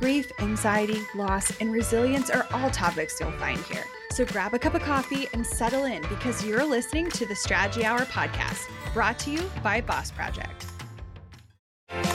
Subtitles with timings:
[0.00, 3.84] Grief, anxiety, loss, and resilience are all topics you'll find here.
[4.12, 7.84] So grab a cup of coffee and settle in because you're listening to the Strategy
[7.84, 10.64] Hour podcast, brought to you by Boss Project.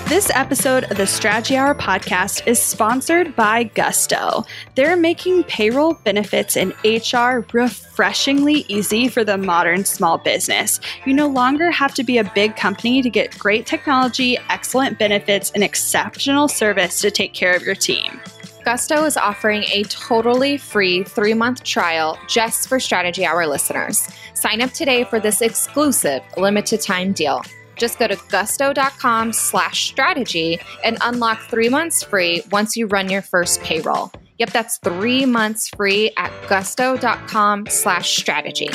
[0.08, 4.46] This episode of the Strategy Hour podcast is sponsored by Gusto.
[4.76, 10.80] They're making payroll, benefits, and HR refreshingly easy for the modern small business.
[11.08, 15.49] You no longer have to be a big company to get great technology, excellent benefits,
[15.55, 18.22] and exceptional service to take care of your team.
[18.63, 24.07] Gusto is offering a totally free three month trial just for Strategy Hour listeners.
[24.35, 27.41] Sign up today for this exclusive limited time deal.
[27.76, 33.21] Just go to gusto.com slash strategy and unlock three months free once you run your
[33.21, 34.12] first payroll.
[34.37, 38.70] Yep, that's three months free at gusto.com slash strategy.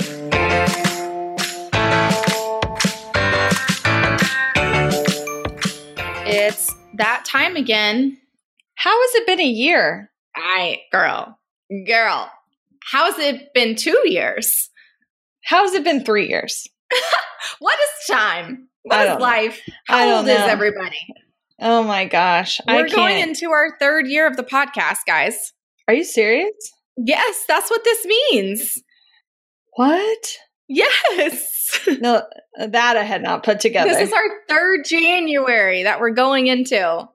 [6.33, 8.17] It's that time again.
[8.77, 10.11] How has it been a year?
[10.35, 11.39] I, girl,
[11.87, 12.31] girl,
[12.83, 14.71] how has it been two years?
[15.45, 16.67] How has it been three years?
[17.59, 18.70] what is time?
[18.83, 19.61] What is life?
[19.87, 20.33] How old know.
[20.33, 20.99] is everybody?
[21.61, 22.61] Oh my gosh.
[22.67, 25.53] We're going into our third year of the podcast, guys.
[25.87, 26.55] Are you serious?
[26.97, 28.83] Yes, that's what this means.
[29.75, 30.39] What?
[30.69, 31.81] Yes.
[32.01, 32.23] no,
[32.59, 33.91] that I had not put together.
[33.91, 37.09] This is our third January that we're going into.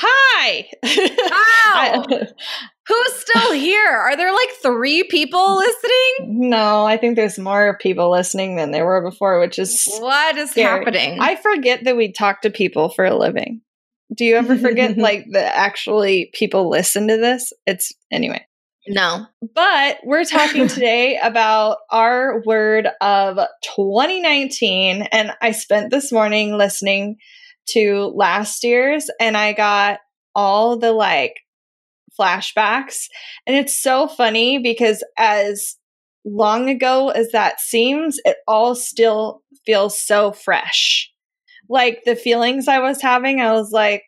[0.00, 0.68] Hi.
[0.84, 2.04] Wow.
[2.86, 3.86] Who's still here?
[3.86, 6.48] Are there like three people listening?
[6.48, 10.52] No, I think there's more people listening than there were before, which is what is
[10.52, 10.78] scary.
[10.78, 11.18] happening.
[11.20, 13.60] I forget that we talk to people for a living.
[14.16, 17.52] Do you ever forget like that actually people listen to this?
[17.66, 18.46] It's anyway.
[18.86, 19.26] No.
[19.54, 23.36] But we're talking today about our word of
[23.76, 27.16] 2019 and I spent this morning listening
[27.72, 30.00] to last year's and I got
[30.34, 31.36] all the like
[32.18, 33.06] flashbacks.
[33.46, 35.76] And it's so funny because as
[36.24, 41.10] long ago as that seems, it all still feels so fresh.
[41.68, 44.04] Like the feelings I was having, I was like,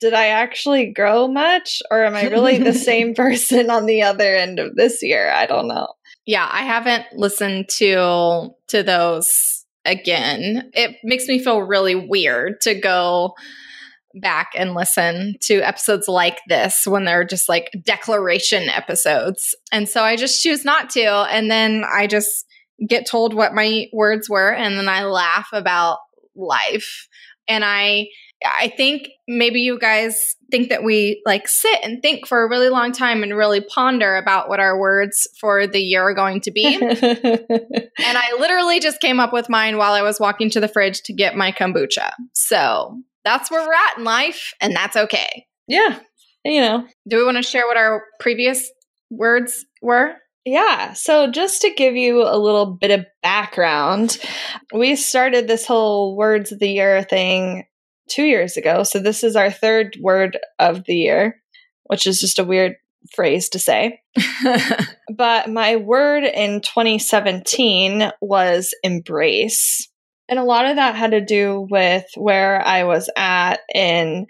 [0.00, 4.34] did I actually grow much or am I really the same person on the other
[4.34, 5.30] end of this year?
[5.30, 5.88] I don't know.
[6.26, 10.70] Yeah, I haven't listened to to those again.
[10.74, 13.34] It makes me feel really weird to go
[14.14, 19.54] back and listen to episodes like this when they're just like declaration episodes.
[19.72, 21.06] And so I just choose not to.
[21.30, 22.44] And then I just
[22.86, 25.98] get told what my words were and then I laugh about
[26.34, 27.08] life.
[27.48, 28.08] And I
[28.44, 32.68] I think maybe you guys think that we like sit and think for a really
[32.68, 36.50] long time and really ponder about what our words for the year are going to
[36.50, 36.76] be.
[36.76, 41.02] and I literally just came up with mine while I was walking to the fridge
[41.02, 42.12] to get my kombucha.
[42.34, 45.46] So that's where we're at in life, and that's okay.
[45.68, 45.98] Yeah.
[46.44, 48.70] You know, do we want to share what our previous
[49.10, 50.14] words were?
[50.44, 50.92] Yeah.
[50.94, 54.18] So, just to give you a little bit of background,
[54.74, 57.64] we started this whole words of the year thing
[58.08, 58.82] two years ago.
[58.82, 61.40] So, this is our third word of the year,
[61.84, 62.76] which is just a weird
[63.14, 64.00] phrase to say.
[65.14, 69.88] but my word in 2017 was embrace.
[70.28, 74.26] And a lot of that had to do with where I was at in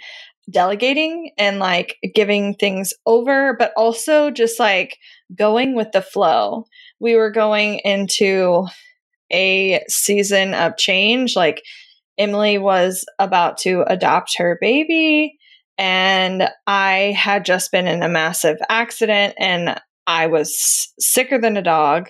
[0.51, 4.99] delegating and like giving things over, but also just like
[5.35, 6.65] going with the flow.
[6.99, 8.67] We were going into
[9.33, 11.37] a season of change.
[11.37, 11.63] Like
[12.19, 15.39] Emily was about to adopt her baby,
[15.79, 21.63] and I had just been in a massive accident and I was sicker than a
[21.63, 22.09] dog.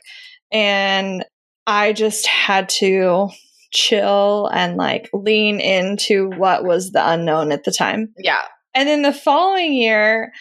[0.50, 1.24] And
[1.66, 3.28] I just had to
[3.72, 8.12] chill and like lean into what was the unknown at the time.
[8.18, 8.42] Yeah.
[8.74, 10.32] And then the following year,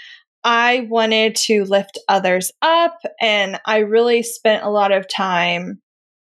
[0.44, 5.82] I wanted to lift others up, and I really spent a lot of time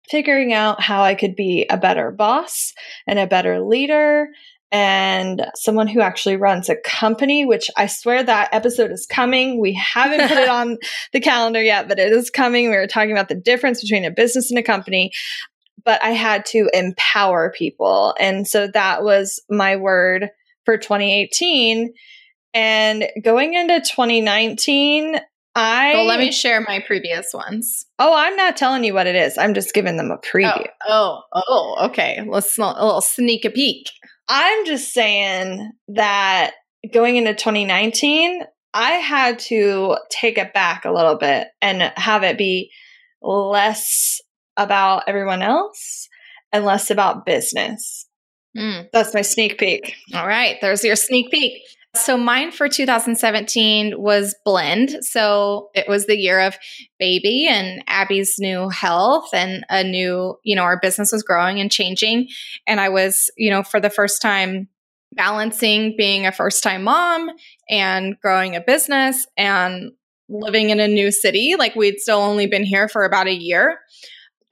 [0.09, 2.74] figuring out how I could be a better boss
[3.07, 4.27] and a better leader
[4.74, 9.59] and someone who actually runs a company, which I swear that episode is coming.
[9.59, 10.77] We haven't put it on
[11.12, 12.69] the calendar yet, but it is coming.
[12.69, 15.12] We were talking about the difference between a business and a company
[15.83, 18.15] but I had to empower people.
[18.19, 20.30] And so that was my word
[20.65, 21.94] for 2018.
[22.54, 25.19] And going into 2019,
[25.56, 27.86] I Well, let me share my previous ones.
[28.00, 29.38] Oh, I'm not telling you what it is.
[29.38, 30.68] I'm just giving them a preview.
[30.88, 32.24] Oh, oh, oh okay.
[32.25, 33.89] Let's smell a little sneak a peek.
[34.30, 36.53] I'm just saying that
[36.94, 38.44] going into 2019,
[38.74, 42.71] I had to take it back a little bit and have it be
[43.21, 44.21] less
[44.56, 46.07] about everyone else
[46.54, 48.07] and less about business.
[48.57, 48.88] Mm.
[48.94, 49.95] That's my sneak peek.
[50.13, 51.62] All right, there's your sneak peek.
[51.96, 54.98] So mine for 2017 was blend.
[55.02, 56.58] So it was the year of
[57.00, 61.70] baby and Abby's new health and a new, you know, our business was growing and
[61.70, 62.30] changing.
[62.66, 64.70] And I was, you know, for the first time
[65.14, 67.30] balancing being a first time mom
[67.70, 69.92] and growing a business and
[70.30, 71.56] living in a new city.
[71.60, 73.80] Like we'd still only been here for about a year.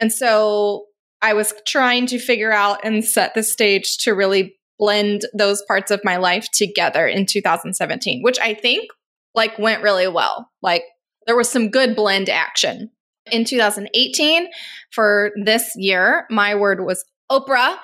[0.02, 0.88] And so
[1.22, 5.92] I was trying to figure out and set the stage to really blend those parts
[5.92, 8.90] of my life together in 2017, which I think
[9.36, 10.50] like went really well.
[10.64, 10.84] Like
[11.28, 12.90] there was some good blend action.
[13.32, 14.48] In 2018,
[14.92, 17.78] for this year, my word was Oprah.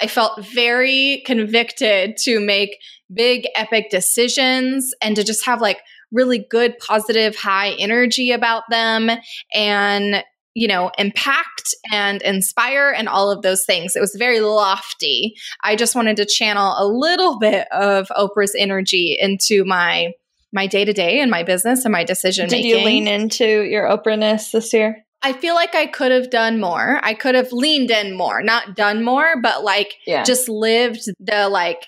[0.00, 2.78] I felt very convicted to make
[3.12, 5.78] big, epic decisions and to just have like
[6.10, 9.10] really good, positive, high energy about them
[9.54, 10.24] and
[10.54, 13.94] you know, impact and inspire and all of those things.
[13.94, 15.34] It was very lofty.
[15.62, 20.12] I just wanted to channel a little bit of Oprah's energy into my
[20.52, 22.70] my day to day and my business and my decision making.
[22.70, 25.04] Did you lean into your Oprahness this year?
[25.20, 27.00] I feel like I could have done more.
[27.02, 30.22] I could have leaned in more, not done more, but like Yeah.
[30.22, 31.84] just lived the like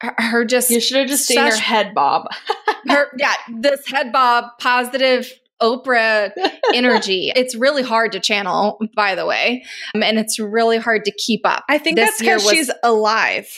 [0.00, 2.26] her, just You should have just seen her head bob.
[2.88, 6.32] her yeah this head bob positive Oprah
[6.74, 7.32] energy.
[7.34, 9.64] It's really hard to channel, by the way,
[9.94, 11.64] um, and it's really hard to keep up.
[11.68, 13.48] I think This that's because she's alive.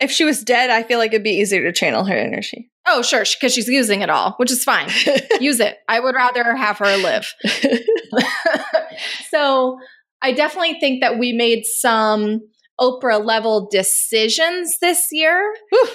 [0.00, 2.70] If she was dead, I feel like it'd be easier to channel her energy.
[2.86, 4.88] Oh, sure, because she's using it all, which is fine.
[5.40, 5.76] Use it.
[5.88, 7.32] I would rather have her live.
[9.30, 9.78] so
[10.20, 12.40] I definitely think that we made some
[12.80, 15.54] Oprah level decisions this year.
[15.70, 15.88] Whew.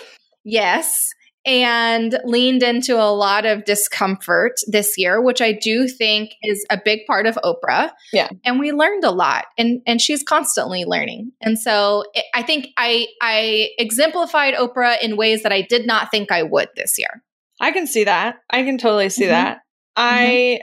[0.46, 1.10] Yes.
[1.48, 6.78] And leaned into a lot of discomfort this year, which I do think is a
[6.84, 7.92] big part of Oprah.
[8.12, 8.28] Yeah.
[8.44, 11.32] And we learned a lot and, and she's constantly learning.
[11.42, 16.12] And so it, I think I, I exemplified Oprah in ways that I did not
[16.12, 17.24] think I would this year.
[17.62, 18.40] I can see that.
[18.50, 19.30] I can totally see Mhm.
[19.30, 19.60] that.
[19.96, 20.60] I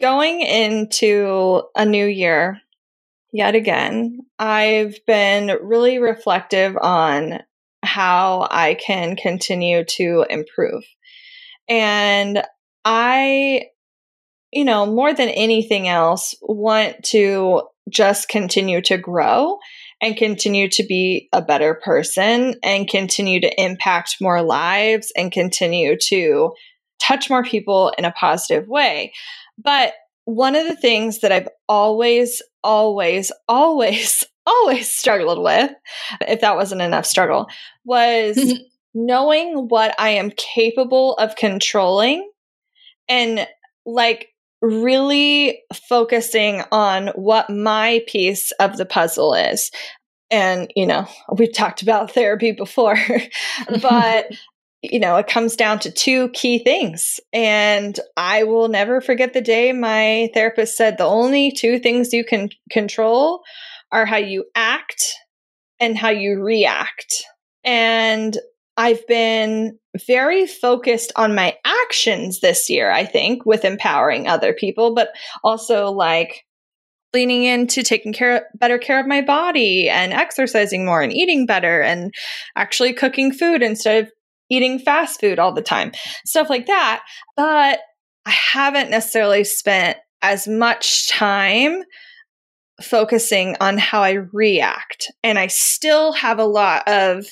[0.00, 2.60] going into a new year
[3.32, 7.40] yet again, I've been really reflective on
[7.82, 10.84] how I can continue to improve.
[11.68, 12.42] And
[12.84, 13.70] I
[14.52, 19.58] you know, more than anything else, want to just continue to grow
[20.00, 25.96] and continue to be a better person and continue to impact more lives and continue
[26.08, 26.52] to
[27.00, 29.12] touch more people in a positive way.
[29.62, 29.92] But
[30.24, 35.70] one of the things that I've always, always, always, always struggled with,
[36.22, 37.46] if that wasn't enough struggle,
[37.84, 38.62] was mm-hmm.
[38.94, 42.30] knowing what I am capable of controlling
[43.08, 43.46] and
[43.86, 44.28] like
[44.62, 49.70] really focusing on what my piece of the puzzle is.
[50.30, 52.96] And, you know, we've talked about therapy before,
[53.82, 54.26] but,
[54.82, 57.20] you know, it comes down to two key things.
[57.32, 62.24] And I will never forget the day my therapist said the only two things you
[62.24, 63.42] can control
[63.92, 65.14] are how you act
[65.80, 67.24] and how you react.
[67.62, 68.36] And
[68.76, 74.94] I've been very focused on my actions this year, I think, with empowering other people,
[74.94, 75.10] but
[75.44, 76.46] also like
[77.12, 81.82] leaning into taking care better care of my body and exercising more and eating better
[81.82, 82.14] and
[82.56, 84.12] actually cooking food instead of
[84.50, 85.92] eating fast food all the time.
[86.26, 87.02] Stuff like that.
[87.36, 87.80] But
[88.26, 91.82] I haven't necessarily spent as much time
[92.82, 95.10] focusing on how I react.
[95.22, 97.26] And I still have a lot of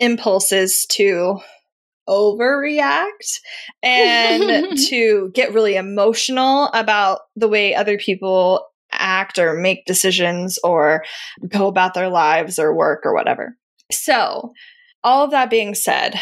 [0.00, 1.40] impulses to
[2.08, 3.40] overreact
[3.82, 11.04] and to get really emotional about the way other people act or make decisions or
[11.46, 13.56] go about their lives or work or whatever.
[13.92, 14.52] So,
[15.04, 16.14] all of that being said,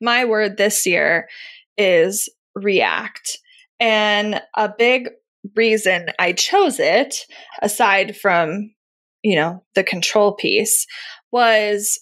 [0.00, 1.28] my word this year
[1.76, 3.38] is react.
[3.80, 5.08] And a big
[5.56, 7.26] reason I chose it,
[7.62, 8.74] aside from,
[9.22, 10.86] you know, the control piece,
[11.32, 11.98] was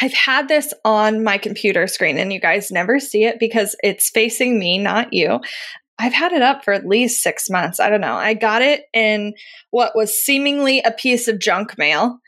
[0.00, 4.10] I've had this on my computer screen and you guys never see it because it's
[4.10, 5.40] facing me, not you.
[5.98, 7.80] I've had it up for at least six months.
[7.80, 8.14] I don't know.
[8.14, 9.32] I got it in
[9.70, 12.18] what was seemingly a piece of junk mail.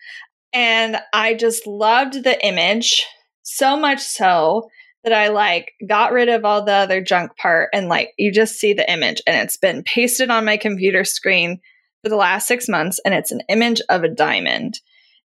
[0.55, 3.05] And I just loved the image
[3.49, 4.69] so much so
[5.05, 8.57] that I like got rid of all the other junk part and like you just
[8.57, 11.61] see the image and it's been pasted on my computer screen
[12.03, 14.81] for the last six months and it's an image of a diamond.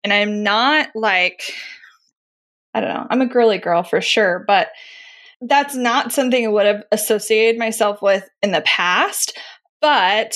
[0.04, 1.42] And I'm not like,
[2.74, 4.70] I don't know, I'm a girly girl for sure, but
[5.42, 9.38] that's not something I would have associated myself with in the past.
[9.82, 10.36] But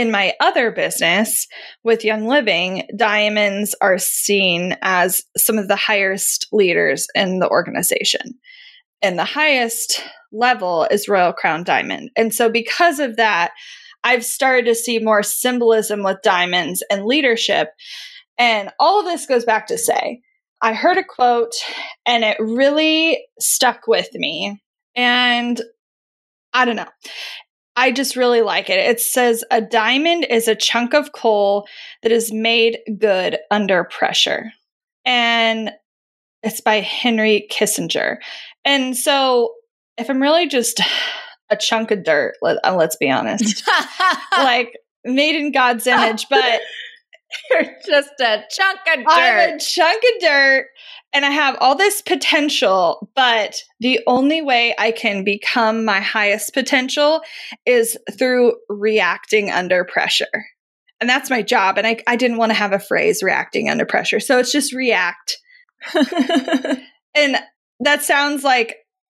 [0.00, 1.46] in my other business
[1.84, 8.38] with Young Living, diamonds are seen as some of the highest leaders in the organization.
[9.02, 10.02] And the highest
[10.32, 12.08] level is Royal Crown Diamond.
[12.16, 13.50] And so, because of that,
[14.02, 17.68] I've started to see more symbolism with diamonds and leadership.
[18.38, 20.22] And all of this goes back to say,
[20.62, 21.52] I heard a quote
[22.06, 24.62] and it really stuck with me.
[24.96, 25.60] And
[26.54, 26.88] I don't know.
[27.76, 28.78] I just really like it.
[28.78, 31.66] It says a diamond is a chunk of coal
[32.02, 34.52] that is made good under pressure.
[35.04, 35.72] And
[36.42, 38.18] it's by Henry Kissinger.
[38.64, 39.54] And so
[39.96, 40.80] if I'm really just
[41.50, 43.62] a chunk of dirt, let, uh, let's be honest,
[44.36, 46.60] like made in God's image, but
[47.50, 49.06] you're just a chunk of dirt.
[49.06, 50.66] I'm a chunk of dirt
[51.12, 56.54] and I have all this potential, but the only way I can become my highest
[56.54, 57.22] potential
[57.66, 60.46] is through reacting under pressure.
[61.00, 61.78] And that's my job.
[61.78, 64.20] And I, I didn't want to have a phrase reacting under pressure.
[64.20, 65.38] So it's just react.
[67.14, 67.38] and
[67.80, 68.76] that sounds like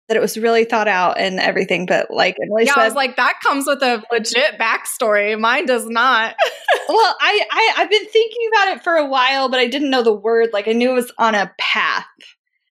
[0.09, 1.87] that it was really thought out and everything.
[1.87, 5.39] But like, yeah, said, I was like, that comes with a legit backstory.
[5.39, 6.35] Mine does not.
[6.89, 10.03] well, I, I I've been thinking about it for a while, but I didn't know
[10.03, 10.51] the word.
[10.53, 12.07] Like, I knew it was on a path.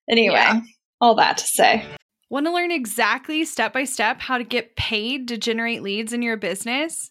[0.10, 0.62] Anyway, yeah.
[1.00, 1.86] all that to say.
[2.30, 6.22] Want to learn exactly step by step how to get paid to generate leads in
[6.22, 7.11] your business?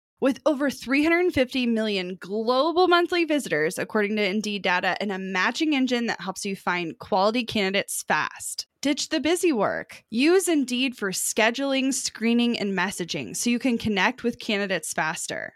[0.21, 6.05] With over 350 million global monthly visitors, according to Indeed data, and a matching engine
[6.05, 8.67] that helps you find quality candidates fast.
[8.83, 10.03] Ditch the busy work.
[10.11, 15.55] Use Indeed for scheduling, screening, and messaging so you can connect with candidates faster.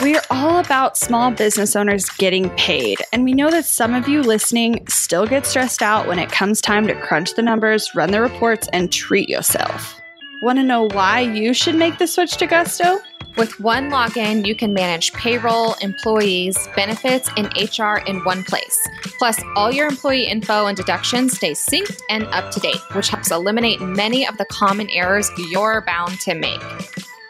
[0.00, 4.22] We're all about small business owners getting paid, and we know that some of you
[4.22, 8.20] listening still get stressed out when it comes time to crunch the numbers, run the
[8.20, 10.00] reports, and treat yourself.
[10.40, 13.00] Want to know why you should make the switch to Gusto?
[13.36, 18.78] With one login, you can manage payroll, employees, benefits, and HR in one place.
[19.18, 23.32] Plus, all your employee info and deductions stay synced and up to date, which helps
[23.32, 26.62] eliminate many of the common errors you're bound to make.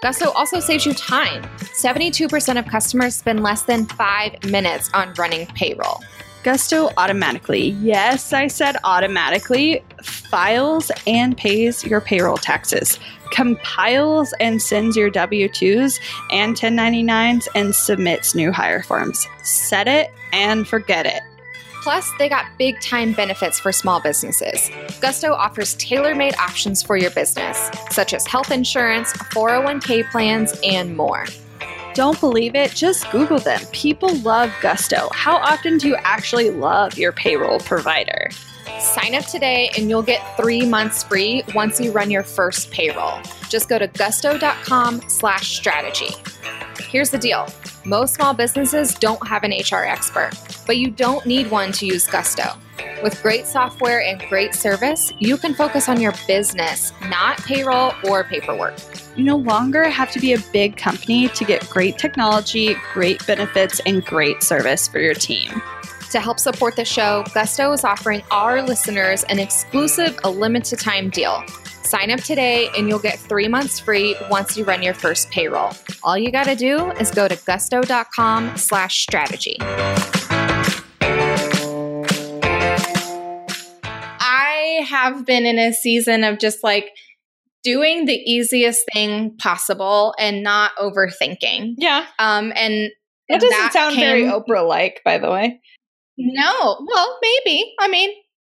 [0.01, 1.43] Gusto also saves you time.
[1.59, 6.01] 72% of customers spend less than five minutes on running payroll.
[6.45, 13.01] Gusto automatically, yes, I said automatically, files and pays your payroll taxes,
[13.33, 15.99] compiles and sends your W 2s
[16.31, 19.27] and 1099s, and submits new hire forms.
[19.43, 21.23] Set it and forget it.
[21.89, 24.71] Plus, they got big time benefits for small businesses.
[25.01, 30.95] Gusto offers tailor made options for your business, such as health insurance, 401k plans, and
[30.95, 31.25] more.
[31.95, 32.73] Don't believe it?
[32.73, 33.63] Just Google them.
[33.73, 35.09] People love Gusto.
[35.15, 38.29] How often do you actually love your payroll provider?
[38.79, 43.19] Sign up today and you'll get three months free once you run your first payroll.
[43.49, 46.11] Just go to gusto.com slash strategy.
[46.91, 47.49] Here's the deal.
[47.89, 50.33] Most small businesses don't have an HR expert,
[50.67, 52.45] but you don't need one to use Gusto.
[53.03, 58.25] With great software and great service, you can focus on your business, not payroll or
[58.25, 58.75] paperwork.
[59.17, 63.81] You no longer have to be a big company to get great technology, great benefits,
[63.87, 65.51] and great service for your team.
[66.11, 71.09] To help support the show, Gusto is offering our listeners an exclusive, a limited time
[71.09, 71.43] deal.
[71.89, 75.71] Sign up today and you'll get three months free once you run your first payroll.
[76.03, 79.57] All you got to do is go to gusto.com slash strategy.
[84.21, 86.91] I have been in a season of just like
[87.65, 91.77] doing the easiest thing possible and not overthinking.
[91.79, 92.05] Yeah.
[92.19, 92.91] Um, and
[93.31, 95.63] that doesn't that sound came, very Oprah like, by the way.
[96.19, 97.73] No, well, maybe.
[97.81, 98.11] I mean,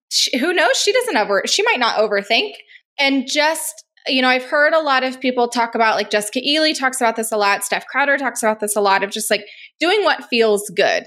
[0.09, 0.77] she, who knows?
[0.77, 1.43] She doesn't over.
[1.45, 2.53] She might not overthink.
[2.99, 6.73] And just you know, I've heard a lot of people talk about like Jessica Ely
[6.73, 7.63] talks about this a lot.
[7.63, 9.45] Steph Crowder talks about this a lot of just like
[9.79, 11.05] doing what feels good.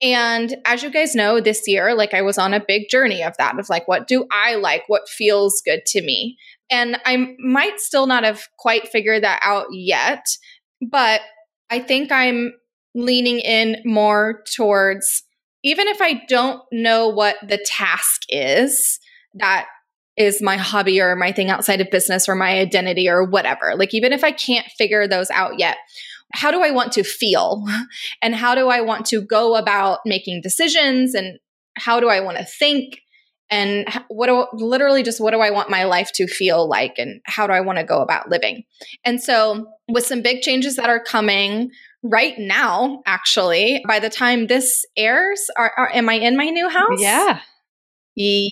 [0.00, 3.36] And as you guys know, this year, like I was on a big journey of
[3.38, 4.84] that, of like, what do I like?
[4.86, 6.36] What feels good to me?
[6.70, 10.24] And I might still not have quite figured that out yet,
[10.80, 11.22] but
[11.70, 12.52] I think I'm
[12.94, 15.24] leaning in more towards
[15.64, 19.00] even if I don't know what the task is
[19.34, 19.66] that
[20.18, 23.94] is my hobby or my thing outside of business or my identity or whatever, like
[23.94, 25.76] even if I can't figure those out yet,
[26.34, 27.64] how do I want to feel?
[28.22, 31.14] And how do I want to go about making decisions?
[31.14, 31.38] And
[31.76, 33.00] how do I want to think?
[33.50, 36.94] And what do, literally just what do I want my life to feel like?
[36.98, 38.64] And how do I want to go about living?
[39.04, 41.70] And so, with some big changes that are coming,
[42.02, 46.68] right now, actually, by the time this airs, are, are, am I in my new
[46.68, 47.00] house?
[47.00, 47.40] Yeah.
[48.14, 48.48] Yeah.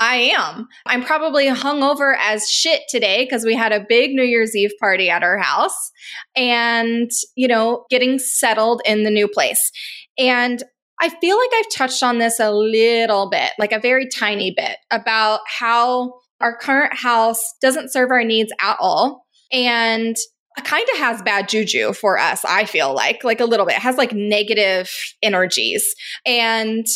[0.00, 0.66] I am.
[0.86, 5.10] I'm probably hungover as shit today because we had a big New Year's Eve party
[5.10, 5.92] at our house
[6.34, 9.70] and, you know, getting settled in the new place.
[10.18, 10.62] And
[11.02, 14.78] I feel like I've touched on this a little bit, like a very tiny bit,
[14.90, 19.26] about how our current house doesn't serve our needs at all.
[19.52, 20.16] And
[20.64, 23.76] kind of has bad juju for us, I feel like, like a little bit.
[23.76, 24.90] It has like negative
[25.22, 25.94] energies.
[26.26, 26.86] And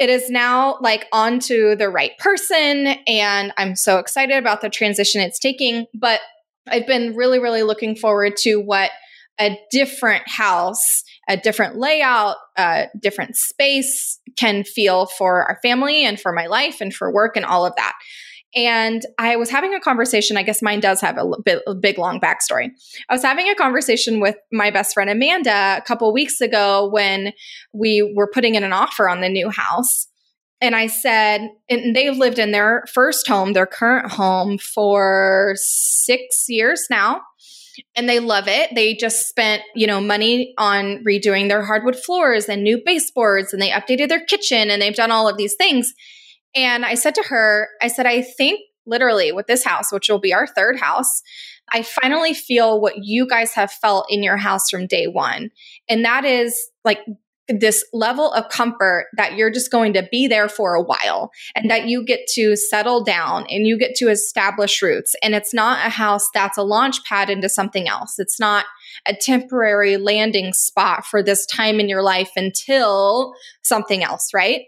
[0.00, 2.86] it is now like onto the right person.
[3.06, 5.86] And I'm so excited about the transition it's taking.
[5.94, 6.20] But
[6.66, 8.90] I've been really, really looking forward to what
[9.38, 16.18] a different house, a different layout, a different space can feel for our family and
[16.18, 17.92] for my life and for work and all of that.
[18.54, 20.36] And I was having a conversation.
[20.36, 22.70] I guess mine does have a, bit, a big, long backstory.
[23.08, 27.32] I was having a conversation with my best friend Amanda a couple weeks ago when
[27.72, 30.08] we were putting in an offer on the new house.
[30.60, 36.46] And I said, and they've lived in their first home, their current home, for six
[36.48, 37.22] years now
[37.96, 38.74] and they love it.
[38.74, 43.60] They just spent, you know, money on redoing their hardwood floors and new baseboards and
[43.60, 45.92] they updated their kitchen and they've done all of these things.
[46.54, 50.18] And I said to her, I said, I think literally with this house, which will
[50.18, 51.22] be our third house,
[51.72, 55.50] I finally feel what you guys have felt in your house from day one.
[55.88, 57.00] And that is like
[57.58, 61.70] this level of comfort that you're just going to be there for a while and
[61.70, 65.14] that you get to settle down and you get to establish roots.
[65.22, 68.18] And it's not a house that's a launch pad into something else.
[68.18, 68.66] It's not
[69.06, 74.62] a temporary landing spot for this time in your life until something else, right?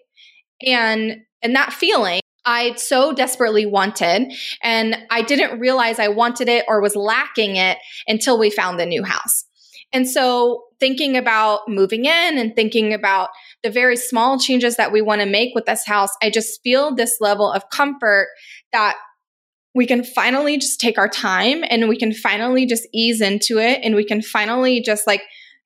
[0.67, 4.33] And and that feeling I so desperately wanted.
[4.63, 8.87] And I didn't realize I wanted it or was lacking it until we found the
[8.87, 9.45] new house.
[9.93, 13.29] And so, thinking about moving in and thinking about
[13.63, 16.95] the very small changes that we want to make with this house, I just feel
[16.95, 18.29] this level of comfort
[18.73, 18.97] that
[19.75, 23.81] we can finally just take our time and we can finally just ease into it
[23.83, 25.23] and we can finally just like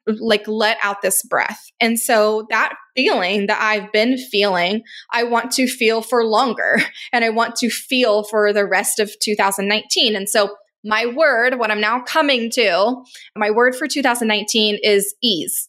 [0.07, 1.71] like let out this breath.
[1.81, 6.81] And so that feeling that I've been feeling, I want to feel for longer
[7.13, 10.17] and I want to feel for the rest of 2019.
[10.17, 13.03] And so my word, what I'm now coming to,
[13.37, 15.69] my word for 2019 is ease.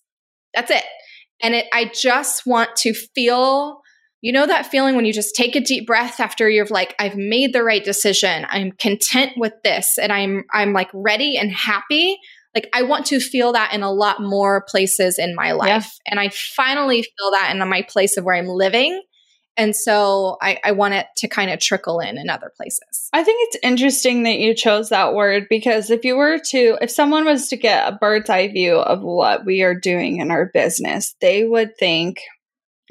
[0.54, 0.84] That's it.
[1.42, 3.82] And it I just want to feel
[4.22, 7.16] you know that feeling when you just take a deep breath after you've like I've
[7.16, 8.48] made the right decision.
[8.50, 12.18] I'm content with this and I'm I'm like ready and happy
[12.58, 15.68] like I want to feel that in a lot more places in my life.
[15.68, 16.12] Yeah.
[16.12, 19.00] And I finally feel that in my place of where I'm living.
[19.56, 23.10] And so I, I want it to kind of trickle in in other places.
[23.14, 26.90] I think it's interesting that you chose that word because if you were to, if
[26.90, 30.50] someone was to get a bird's eye view of what we are doing in our
[30.52, 32.22] business, they would think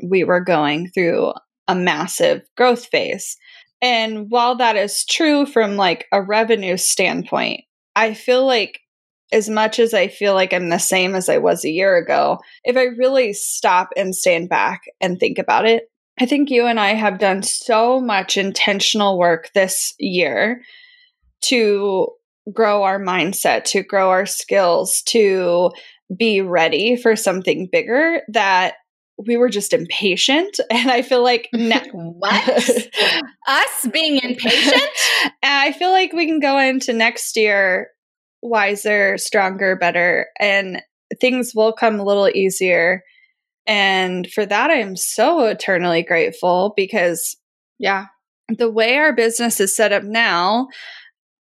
[0.01, 1.33] we were going through
[1.67, 3.37] a massive growth phase.
[3.83, 7.63] And while that is true from like a revenue standpoint,
[7.97, 8.81] I feel like
[9.33, 12.39] as much as I feel like I'm the same as I was a year ago,
[12.65, 16.81] if I really stop and stand back and think about it, I think you and
[16.81, 20.63] I have done so much intentional work this year
[21.43, 22.09] to
[22.53, 25.73] grow our mindset, to grow our skills, to
[26.17, 28.75] be ready for something bigger that
[29.19, 30.59] we were just impatient.
[30.71, 32.71] And i feel like ne- what?
[33.49, 34.91] Us being impatient?
[35.43, 37.89] I feel like we can go into next year
[38.43, 40.83] wiser stronger better and
[41.21, 43.03] things will come a little easier
[43.67, 47.37] and for that i am so eternally grateful because
[47.79, 48.07] yeah
[48.49, 50.69] the way our business is set up now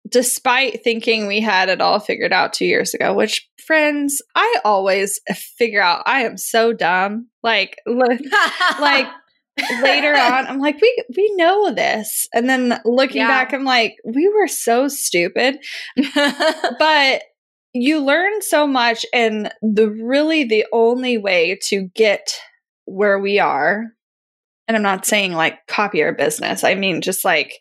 [0.09, 5.19] despite thinking we had it all figured out two years ago, which friends, I always
[5.57, 7.27] figure out I am so dumb.
[7.43, 9.07] Like, like
[9.81, 13.27] later on, I'm like, we we know this, and then looking yeah.
[13.27, 15.57] back, I'm like, we were so stupid.
[16.79, 17.23] but
[17.73, 22.39] you learn so much, and the really the only way to get
[22.85, 23.85] where we are,
[24.67, 26.63] and I'm not saying like copy our business.
[26.63, 27.53] I mean just like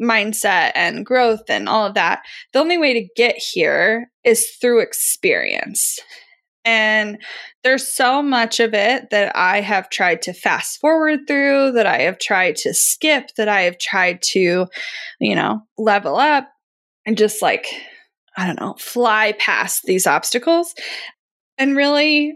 [0.00, 2.20] mindset and growth and all of that.
[2.52, 5.98] The only way to get here is through experience.
[6.64, 7.18] And
[7.64, 12.02] there's so much of it that I have tried to fast forward through, that I
[12.02, 14.66] have tried to skip, that I have tried to,
[15.18, 16.48] you know, level up
[17.04, 17.66] and just like,
[18.36, 20.74] I don't know, fly past these obstacles.
[21.58, 22.34] And really,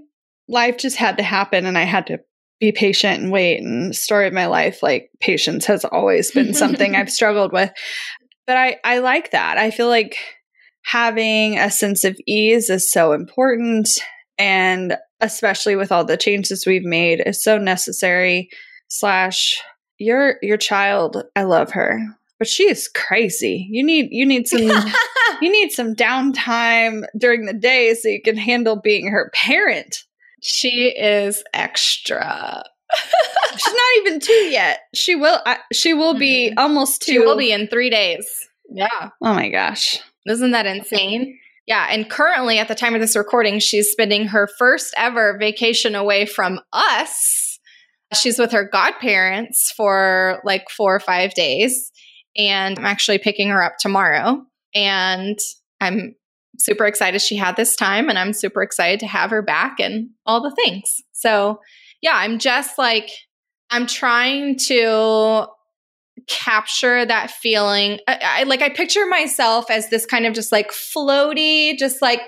[0.49, 2.19] life just had to happen and I had to
[2.61, 3.63] be patient and wait.
[3.63, 7.71] And story of my life like patience has always been something I've struggled with.
[8.47, 9.59] But I I like that.
[9.59, 10.17] I feel like
[10.85, 13.89] having a sense of ease is so important
[14.39, 18.49] and especially with all the changes we've made is so necessary
[18.89, 19.61] slash
[19.99, 22.01] your your child I love her
[22.39, 24.61] but she is crazy you need you need some
[25.41, 30.05] you need some downtime during the day so you can handle being her parent
[30.43, 32.63] she is extra.
[33.53, 34.81] She's not even two yet.
[34.95, 35.41] She will.
[35.45, 36.59] Uh, she will be mm-hmm.
[36.59, 37.13] almost two.
[37.13, 38.29] She will be in three days.
[38.71, 39.11] Yeah.
[39.23, 39.99] Oh my gosh.
[40.27, 41.39] Isn't that insane?
[41.67, 41.87] Yeah.
[41.91, 46.25] And currently, at the time of this recording, she's spending her first ever vacation away
[46.27, 47.59] from us.
[48.15, 51.91] She's with her godparents for like four or five days.
[52.37, 54.43] And I'm actually picking her up tomorrow.
[54.75, 55.39] And
[55.81, 56.15] I'm
[56.59, 60.11] super excited she had this time and I'm super excited to have her back and
[60.25, 61.01] all the things.
[61.13, 61.61] So,
[62.01, 63.11] yeah, I'm just like,
[63.71, 65.47] I'm trying to
[66.29, 68.01] capture that feeling.
[68.09, 72.21] I, I, like, I picture myself as this kind of just like floaty, just like,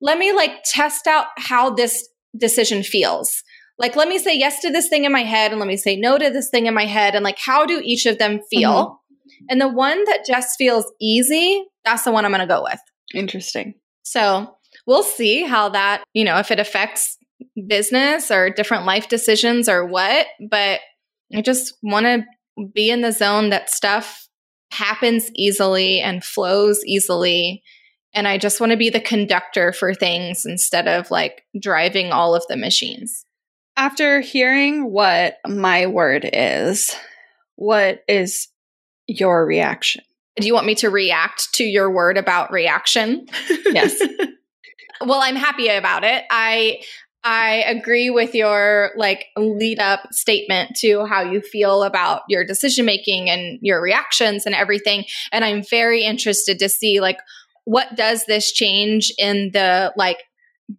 [0.00, 3.42] let me like test out how this decision feels.
[3.78, 5.96] Like, let me say yes to this thing in my head and let me say
[5.96, 7.14] no to this thing in my head.
[7.14, 8.72] And like, how do each of them feel?
[8.72, 9.46] Mm-hmm.
[9.50, 12.80] And the one that just feels easy, that's the one I'm going to go with.
[13.14, 13.74] Interesting.
[14.02, 17.18] So we'll see how that, you know, if it affects
[17.66, 20.26] business or different life decisions or what.
[20.50, 20.80] But
[21.34, 22.24] I just want to
[22.72, 24.28] be in the zone that stuff
[24.70, 27.62] happens easily and flows easily.
[28.14, 32.34] And I just want to be the conductor for things instead of like driving all
[32.34, 33.24] of the machines.
[33.76, 36.94] After hearing what my word is,
[37.56, 38.48] what is
[39.06, 40.02] your reaction?
[40.36, 43.26] Do you want me to react to your word about reaction?
[43.66, 44.00] Yes.
[45.00, 46.24] well, I'm happy about it.
[46.30, 46.82] I
[47.30, 52.86] I agree with your like lead up statement to how you feel about your decision
[52.86, 55.04] making and your reactions and everything.
[55.30, 57.18] And I'm very interested to see like
[57.64, 60.24] what does this change in the like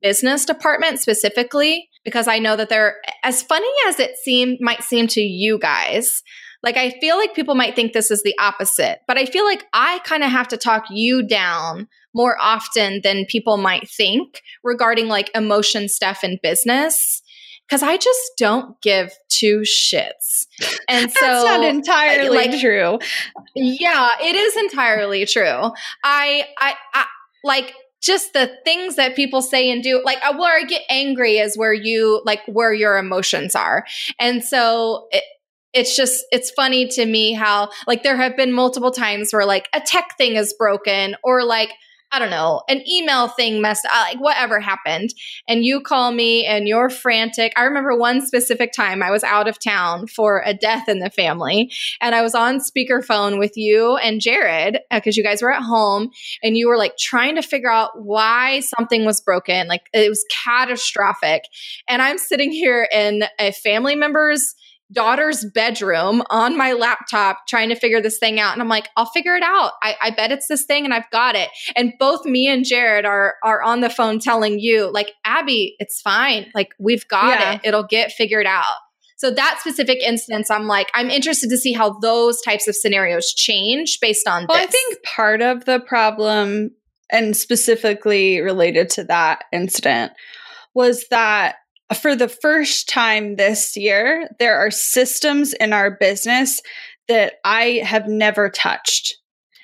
[0.01, 1.88] business department specifically?
[2.03, 6.23] Because I know that they're as funny as it seem might seem to you guys
[6.62, 9.65] like, I feel like people might think this is the opposite, but I feel like
[9.73, 15.07] I kind of have to talk you down more often than people might think regarding
[15.07, 17.21] like emotion stuff in business.
[17.69, 20.47] Cause I just don't give two shits.
[20.87, 22.97] And so That's not entirely like, true.
[23.55, 25.71] Yeah, it is entirely true.
[26.03, 27.05] I, I, I
[27.43, 31.37] like just the things that people say and do like uh, where i get angry
[31.37, 33.85] is where you like where your emotions are
[34.19, 35.23] and so it,
[35.73, 39.67] it's just it's funny to me how like there have been multiple times where like
[39.73, 41.71] a tech thing is broken or like
[42.11, 45.13] I don't know, an email thing messed up, like whatever happened.
[45.47, 47.53] And you call me and you're frantic.
[47.55, 51.11] I remember one specific time I was out of town for a death in the
[51.11, 55.53] family and I was on speakerphone with you and Jared because uh, you guys were
[55.53, 56.09] at home
[56.41, 59.67] and you were like trying to figure out why something was broken.
[59.67, 61.43] Like it was catastrophic.
[61.87, 64.55] And I'm sitting here in a family member's
[64.91, 68.54] daughter's bedroom on my laptop trying to figure this thing out.
[68.54, 69.73] And I'm like, I'll figure it out.
[69.84, 71.49] I, I bet it's this thing and I've got it.
[71.75, 76.02] And both me and Jared are are on the phone telling you, like, Abby, it's
[76.02, 76.52] fine.
[76.56, 77.54] Like, we've got yeah.
[77.54, 77.62] it.
[77.63, 78.65] It'll get figured out.
[79.17, 83.34] So that specific instance, I'm like, I'm interested to see how those types of scenarios
[83.34, 84.67] change based on well, this.
[84.67, 86.71] I think part of the problem,
[87.12, 90.13] and specifically related to that incident,
[90.73, 91.56] was that
[91.97, 96.62] for the first time this year, there are systems in our business
[97.08, 99.15] that I have never touched.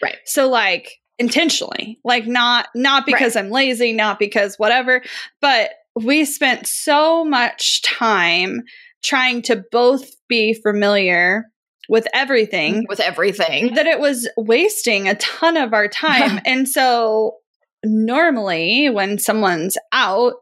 [0.02, 0.18] Right.
[0.26, 3.46] So like intentionally, like not not because right.
[3.46, 5.02] I'm lazy, not because whatever,
[5.42, 8.62] but we spent so much time
[9.04, 11.46] trying to both be familiar
[11.88, 16.42] with everything with everything that it was wasting a ton of our time.
[16.46, 17.36] and so
[17.84, 20.34] normally when someone's out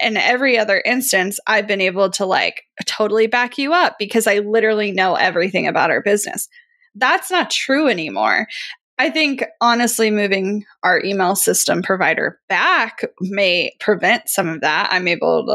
[0.00, 4.38] in every other instance, I've been able to like totally back you up because I
[4.38, 6.48] literally know everything about our business.
[6.94, 8.46] That's not true anymore.
[8.98, 14.88] I think honestly, moving our email system provider back may prevent some of that.
[14.90, 15.52] I'm able to,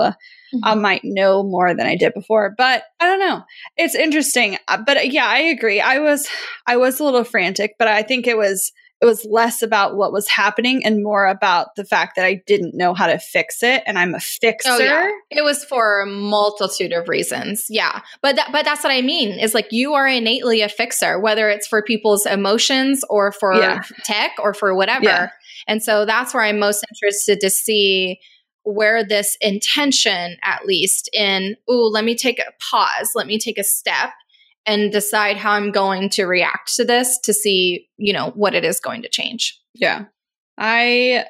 [0.55, 0.59] mm-hmm.
[0.63, 3.43] I might know more than I did before, but I don't know.
[3.77, 4.59] It's interesting.
[4.67, 5.81] Uh, but yeah, I agree.
[5.81, 6.27] I was,
[6.67, 10.13] I was a little frantic, but I think it was, it was less about what
[10.13, 13.81] was happening and more about the fact that I didn't know how to fix it
[13.87, 14.69] and I'm a fixer.
[14.69, 15.09] Oh, yeah.
[15.31, 17.65] It was for a multitude of reasons.
[17.67, 18.01] Yeah.
[18.21, 21.49] But that, but that's what I mean is like you are innately a fixer whether
[21.49, 23.79] it's for people's emotions or for yeah.
[24.03, 25.05] tech or for whatever.
[25.05, 25.29] Yeah.
[25.67, 28.19] And so that's where I'm most interested to see
[28.63, 33.57] where this intention at least in oh let me take a pause, let me take
[33.57, 34.11] a step
[34.65, 38.63] and decide how I'm going to react to this to see, you know, what it
[38.63, 39.59] is going to change.
[39.73, 40.05] Yeah.
[40.57, 41.25] I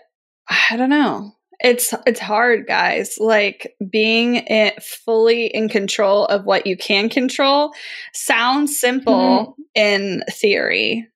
[0.49, 1.31] I don't know.
[1.59, 3.15] It's it's hard, guys.
[3.19, 7.71] Like being in, fully in control of what you can control
[8.13, 9.61] sounds simple mm-hmm.
[9.75, 11.07] in theory,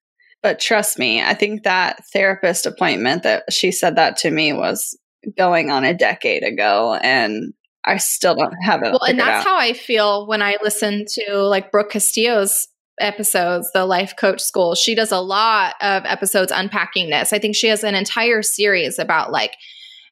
[0.44, 4.96] but trust me, I think that therapist appointment that she said that to me was
[5.36, 7.52] going on a decade ago and
[7.86, 8.92] I still don't have it.
[8.92, 12.68] Well, and that's how I feel when I listen to like Brooke Castillo's
[13.00, 14.76] episodes, the life coach school.
[14.76, 17.34] She does a lot of episodes unpacking this.
[17.34, 19.56] I think she has an entire series about like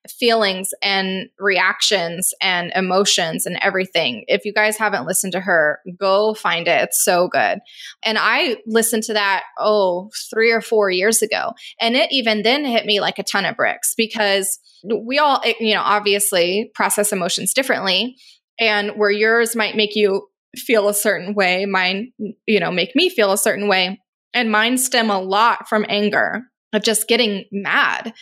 [0.10, 4.26] feelings and reactions and emotions and everything.
[4.28, 6.82] If you guys haven't listened to her, go find it.
[6.82, 7.60] It's so good.
[8.04, 11.54] And I listened to that, oh, three or four years ago.
[11.80, 15.74] And it even then hit me like a ton of bricks because we all, you
[15.74, 18.18] know, obviously process emotions differently.
[18.60, 22.12] And where yours might make you feel a certain way, mine,
[22.46, 24.00] you know, make me feel a certain way.
[24.34, 28.13] And mine stem a lot from anger of just getting mad.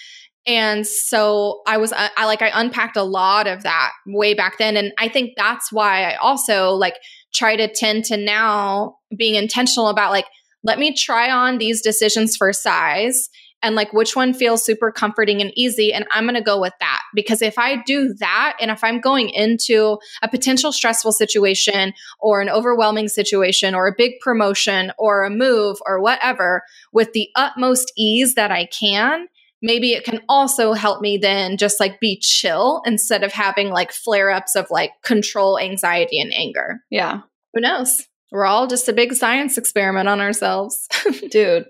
[0.48, 4.58] And so I was, I, I like, I unpacked a lot of that way back
[4.58, 4.76] then.
[4.76, 6.96] And I think that's why I also like
[7.34, 10.26] try to tend to now being intentional about like,
[10.64, 13.30] let me try on these decisions for size
[13.64, 15.94] and like which one feels super comforting and easy.
[15.94, 19.00] And I'm going to go with that because if I do that and if I'm
[19.00, 25.24] going into a potential stressful situation or an overwhelming situation or a big promotion or
[25.24, 29.28] a move or whatever with the utmost ease that I can,
[29.62, 33.92] maybe it can also help me then just like be chill instead of having like
[33.92, 36.82] flare ups of like control anxiety and anger.
[36.90, 37.22] Yeah.
[37.54, 38.08] Who knows?
[38.32, 40.88] We're all just a big science experiment on ourselves.
[41.30, 41.66] Dude,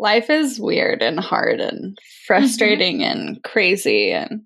[0.00, 3.18] life is weird and hard and frustrating mm-hmm.
[3.18, 4.42] and crazy and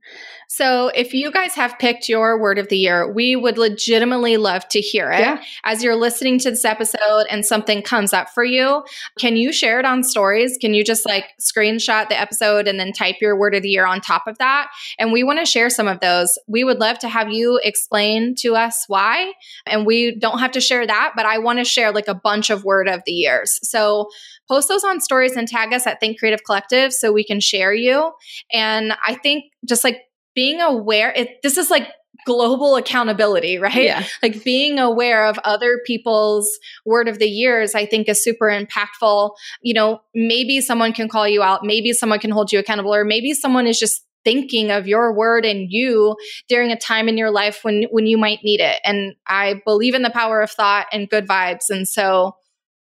[0.46, 4.66] so if you guys have picked your word of the year we would legitimately love
[4.68, 5.20] to hear it.
[5.20, 5.42] Yeah.
[5.64, 8.84] as you're listening to this episode and something comes up for you
[9.18, 10.58] can you share it on stories?
[10.60, 13.86] Can you just like screenshot the episode and then type your word of the year
[13.86, 14.70] on top of that?
[14.98, 16.38] And we want to share some of those.
[16.48, 19.32] We would love to have you explain to us why
[19.66, 22.50] and we don't have to share that but i want to share like a bunch
[22.50, 23.60] of word of the years.
[23.62, 24.08] So
[24.48, 27.72] post those on stories and tag us at Think Creative Collective so we can share
[27.72, 28.12] you.
[28.52, 29.98] And I think just like
[30.34, 31.88] being aware, it, this is like
[32.26, 33.74] global accountability, right?
[33.74, 34.04] Yeah.
[34.22, 39.32] Like being aware of other people's word of the years, I think is super impactful.
[39.62, 43.04] You know, maybe someone can call you out, maybe someone can hold you accountable, or
[43.04, 46.16] maybe someone is just thinking of your word and you
[46.48, 48.80] during a time in your life when when you might need it.
[48.84, 51.68] And I believe in the power of thought and good vibes.
[51.68, 52.36] And so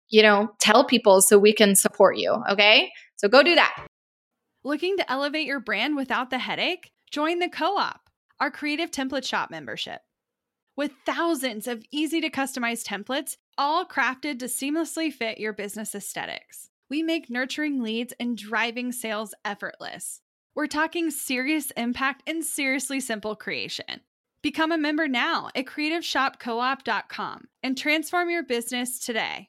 [0.08, 2.42] you know, tell people so we can support you.
[2.50, 2.90] Okay.
[3.16, 3.86] So go do that.
[4.64, 6.90] Looking to elevate your brand without the headache?
[7.10, 10.00] Join the co op, our creative template shop membership.
[10.76, 16.68] With thousands of easy to customize templates, all crafted to seamlessly fit your business aesthetics,
[16.90, 20.20] we make nurturing leads and driving sales effortless.
[20.54, 24.00] We're talking serious impact and seriously simple creation.
[24.42, 29.48] Become a member now at creativeshopcoop.com and transform your business today.